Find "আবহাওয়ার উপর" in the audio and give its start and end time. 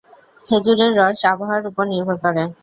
1.31-1.83